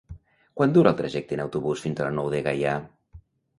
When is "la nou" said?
2.09-2.35